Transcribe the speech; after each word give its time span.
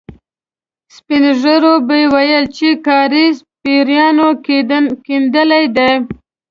سپين 0.95 1.23
ږيرو 1.41 1.73
به 1.87 1.97
ويل 2.13 2.43
چې 2.55 2.67
کاریز 2.87 3.35
پېريانو 3.61 4.27
کېندلی 5.05 5.65
دی. 5.75 5.91